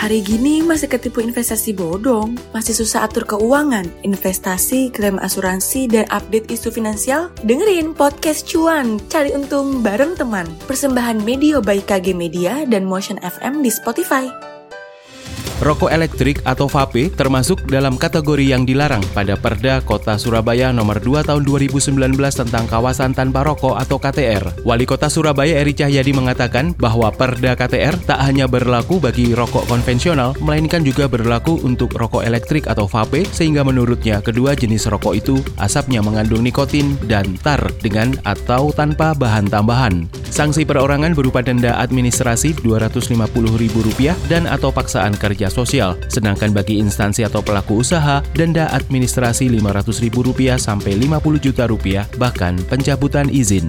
Hari 0.00 0.24
gini 0.24 0.64
masih 0.64 0.88
ketipu 0.88 1.20
investasi 1.20 1.76
bodong, 1.76 2.32
masih 2.56 2.72
susah 2.72 3.04
atur 3.04 3.28
keuangan, 3.28 3.84
investasi, 4.00 4.88
klaim 4.88 5.20
asuransi, 5.20 5.92
dan 5.92 6.08
update 6.08 6.48
isu 6.48 6.72
finansial? 6.72 7.28
Dengerin 7.44 7.92
podcast 7.92 8.48
cuan, 8.48 8.96
cari 9.12 9.36
untung 9.36 9.84
bareng 9.84 10.16
teman. 10.16 10.48
Persembahan 10.64 11.20
media 11.20 11.60
by 11.60 11.84
KG 11.84 12.16
Media 12.16 12.64
dan 12.64 12.88
Motion 12.88 13.20
FM 13.20 13.60
di 13.60 13.68
Spotify. 13.68 14.24
Rokok 15.60 15.92
elektrik 15.92 16.40
atau 16.48 16.72
vape 16.72 17.12
termasuk 17.12 17.68
dalam 17.68 18.00
kategori 18.00 18.40
yang 18.40 18.64
dilarang 18.64 19.04
pada 19.12 19.36
Perda 19.36 19.84
Kota 19.84 20.16
Surabaya 20.16 20.72
nomor 20.72 21.04
2 21.04 21.20
tahun 21.20 21.44
2019 21.44 22.16
tentang 22.16 22.64
kawasan 22.64 23.12
tanpa 23.12 23.44
rokok 23.44 23.76
atau 23.76 24.00
KTR. 24.00 24.64
Wali 24.64 24.88
Kota 24.88 25.12
Surabaya 25.12 25.60
Eri 25.60 25.76
Cahyadi 25.76 26.16
mengatakan 26.16 26.72
bahwa 26.80 27.12
Perda 27.12 27.52
KTR 27.52 27.92
tak 28.08 28.24
hanya 28.24 28.48
berlaku 28.48 29.04
bagi 29.04 29.36
rokok 29.36 29.68
konvensional, 29.68 30.32
melainkan 30.40 30.80
juga 30.80 31.04
berlaku 31.12 31.60
untuk 31.60 31.92
rokok 31.92 32.24
elektrik 32.24 32.64
atau 32.64 32.88
vape 32.88 33.28
sehingga 33.28 33.60
menurutnya 33.60 34.24
kedua 34.24 34.56
jenis 34.56 34.88
rokok 34.88 35.12
itu 35.12 35.44
asapnya 35.60 36.00
mengandung 36.00 36.40
nikotin 36.40 36.96
dan 37.04 37.36
tar 37.44 37.60
dengan 37.84 38.16
atau 38.24 38.72
tanpa 38.72 39.12
bahan 39.12 39.52
tambahan. 39.52 40.08
Sanksi 40.30 40.62
perorangan 40.62 41.12
berupa 41.12 41.42
denda 41.42 41.74
administrasi 41.82 42.54
Rp250.000 42.62 44.14
dan 44.30 44.46
atau 44.46 44.70
paksaan 44.70 45.18
kerja 45.18 45.50
sosial. 45.50 45.98
Sedangkan 46.06 46.54
bagi 46.54 46.78
instansi 46.78 47.26
atau 47.26 47.42
pelaku 47.42 47.82
usaha, 47.82 48.22
denda 48.32 48.70
administrasi 48.70 49.50
Rp500.000 49.50 50.56
sampai 50.56 50.96
Rp50 50.96 51.34
juta 51.42 51.64
rupiah, 51.66 52.06
bahkan 52.16 52.54
pencabutan 52.70 53.26
izin. 53.26 53.66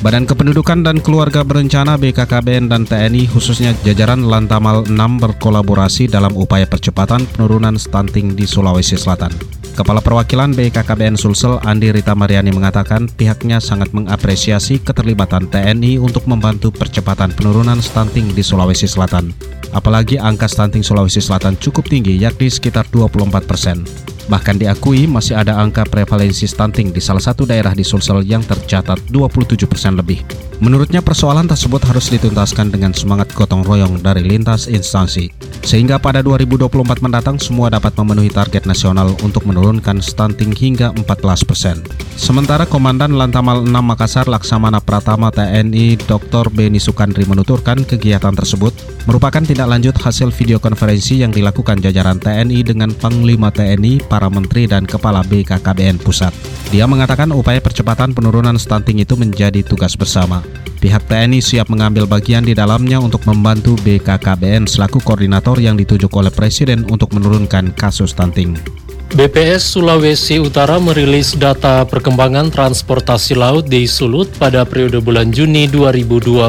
Badan 0.00 0.24
Kependudukan 0.24 0.80
dan 0.80 0.96
Keluarga 1.04 1.44
Berencana 1.44 2.00
BKKBN 2.00 2.72
dan 2.72 2.88
TNI 2.88 3.28
khususnya 3.28 3.76
jajaran 3.84 4.24
Lantamal 4.24 4.88
6 4.88 4.96
berkolaborasi 4.96 6.08
dalam 6.08 6.32
upaya 6.40 6.64
percepatan 6.64 7.28
penurunan 7.28 7.76
stunting 7.76 8.32
di 8.32 8.48
Sulawesi 8.48 8.96
Selatan. 8.96 9.59
Kepala 9.80 10.04
Perwakilan 10.04 10.52
BKKBN 10.52 11.16
Sulsel 11.16 11.56
Andi 11.64 11.88
Rita 11.88 12.12
Mariani 12.12 12.52
mengatakan 12.52 13.08
pihaknya 13.08 13.64
sangat 13.64 13.96
mengapresiasi 13.96 14.76
keterlibatan 14.76 15.48
TNI 15.48 15.96
untuk 15.96 16.28
membantu 16.28 16.68
percepatan 16.68 17.32
penurunan 17.32 17.80
stunting 17.80 18.28
di 18.36 18.44
Sulawesi 18.44 18.84
Selatan. 18.84 19.32
Apalagi 19.70 20.18
angka 20.18 20.50
stunting 20.50 20.82
Sulawesi 20.82 21.22
Selatan 21.22 21.54
cukup 21.58 21.86
tinggi 21.86 22.18
yakni 22.18 22.50
sekitar 22.50 22.86
24 22.90 23.46
persen. 23.46 23.86
Bahkan 24.30 24.62
diakui 24.62 25.10
masih 25.10 25.34
ada 25.34 25.58
angka 25.58 25.82
prevalensi 25.82 26.46
stunting 26.46 26.94
di 26.94 27.02
salah 27.02 27.22
satu 27.22 27.42
daerah 27.42 27.74
di 27.74 27.82
Sulsel 27.82 28.22
yang 28.22 28.46
tercatat 28.46 29.10
27% 29.10 29.66
persen 29.66 29.98
lebih. 29.98 30.22
Menurutnya 30.62 31.02
persoalan 31.02 31.50
tersebut 31.50 31.82
harus 31.82 32.14
dituntaskan 32.14 32.70
dengan 32.70 32.94
semangat 32.94 33.34
gotong 33.34 33.66
royong 33.66 33.98
dari 33.98 34.22
lintas 34.22 34.70
instansi, 34.70 35.32
sehingga 35.66 35.98
pada 35.98 36.22
2024 36.22 37.02
mendatang 37.02 37.42
semua 37.42 37.74
dapat 37.74 37.90
memenuhi 37.98 38.30
target 38.30 38.70
nasional 38.70 39.16
untuk 39.26 39.48
menurunkan 39.50 39.98
stunting 39.98 40.54
hingga 40.54 40.94
14%. 40.94 41.48
persen. 41.48 41.76
Sementara 42.14 42.68
Komandan 42.68 43.16
Lantamal 43.16 43.64
6 43.64 43.72
Makassar 43.72 44.28
Laksamana 44.30 44.78
Pratama 44.78 45.32
TNI 45.34 45.98
Dr. 46.06 46.52
Beni 46.52 46.78
Sukandri 46.78 47.24
menuturkan 47.26 47.82
kegiatan 47.82 48.36
tersebut 48.36 48.70
merupakan 49.08 49.40
tindak 49.42 49.59
lanjut 49.66 49.96
hasil 49.98 50.30
video 50.30 50.60
konferensi 50.60 51.20
yang 51.20 51.34
dilakukan 51.34 51.80
jajaran 51.80 52.20
TNI 52.20 52.60
dengan 52.62 52.92
Panglima 52.94 53.48
TNI, 53.48 54.04
para 54.06 54.28
menteri 54.28 54.68
dan 54.68 54.86
kepala 54.86 55.24
BKKBN 55.26 56.00
pusat. 56.00 56.30
Dia 56.70 56.86
mengatakan 56.86 57.34
upaya 57.34 57.58
percepatan 57.58 58.14
penurunan 58.14 58.54
stunting 58.56 59.02
itu 59.02 59.18
menjadi 59.18 59.60
tugas 59.66 59.98
bersama. 59.98 60.40
Pihak 60.80 61.04
TNI 61.10 61.44
siap 61.44 61.68
mengambil 61.68 62.08
bagian 62.08 62.46
di 62.46 62.56
dalamnya 62.56 62.96
untuk 62.96 63.20
membantu 63.28 63.76
BKKBN 63.84 64.64
selaku 64.64 65.04
koordinator 65.04 65.60
yang 65.60 65.76
ditunjuk 65.76 66.08
oleh 66.16 66.32
Presiden 66.32 66.88
untuk 66.88 67.12
menurunkan 67.12 67.76
kasus 67.76 68.16
stunting. 68.16 68.79
BPS 69.10 69.74
Sulawesi 69.74 70.38
Utara 70.38 70.78
merilis 70.78 71.34
data 71.34 71.82
perkembangan 71.82 72.46
transportasi 72.46 73.34
laut 73.34 73.66
di 73.66 73.82
Sulut 73.82 74.30
pada 74.38 74.62
periode 74.62 75.02
bulan 75.02 75.34
Juni 75.34 75.66
2022. 75.66 76.46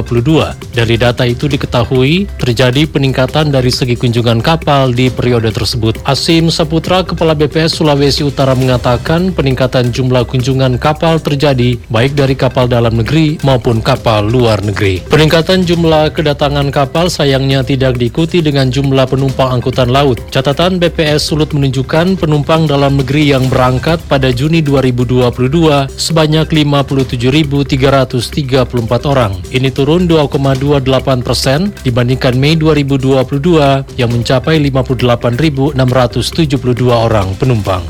Dari 0.69 0.94
data 0.94 1.25
itu 1.25 1.49
diketahui 1.49 2.29
terjadi 2.38 2.85
peningkatan 2.85 3.49
dari 3.49 3.73
segi 3.73 3.97
kunjungan 3.97 4.45
kapal 4.45 4.94
di 4.94 5.09
periode 5.09 5.49
tersebut. 5.49 6.05
Asim 6.05 6.53
Saputra, 6.53 7.01
Kepala 7.01 7.33
BPS 7.33 7.81
Sulawesi 7.81 8.22
Utara 8.22 8.53
mengatakan 8.53 9.33
peningkatan 9.33 9.89
jumlah 9.89 10.29
kunjungan 10.29 10.78
kapal 10.78 11.17
terjadi 11.17 11.81
baik 11.89 12.13
dari 12.13 12.38
kapal 12.38 12.69
dalam 12.69 12.93
negeri 12.93 13.41
maupun 13.41 13.81
kapal 13.81 14.29
luar 14.29 14.61
negeri. 14.61 15.01
Peningkatan 15.09 15.66
jumlah 15.66 16.13
kedatangan 16.13 16.69
kapal 16.69 17.09
sayangnya 17.09 17.66
tidak 17.66 17.97
diikuti 17.97 18.38
dengan 18.45 18.69
jumlah 18.69 19.09
penumpang 19.09 19.49
angkutan 19.49 19.89
laut. 19.89 20.22
Catatan 20.29 20.78
BPS 20.78 21.25
Sulut 21.25 21.57
menunjukkan 21.57 22.22
penumpang 22.22 22.50
penumpang 22.51 22.67
dalam 22.67 23.00
negeri 23.00 23.31
yang 23.31 23.47
berangkat 23.47 24.03
pada 24.12 24.28
Juni 24.28 24.59
2022 24.59 25.88
sebanyak 25.88 26.51
57.334 26.51 29.07
orang. 29.07 29.39
Ini 29.56 29.72
turun 29.72 30.03
2,28 30.03 31.23
persen 31.23 31.72
dibandingkan 31.88 32.35
Mei 32.35 32.59
2022 32.59 33.95
yang 33.95 34.11
mencapai 34.11 34.59
58.672 34.67 35.79
orang 36.91 37.31
penumpang. 37.40 37.88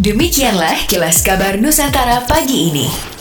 Demikianlah 0.00 0.88
kilas 0.88 1.20
kabar 1.20 1.60
Nusantara 1.60 2.24
pagi 2.24 2.72
ini. 2.72 3.17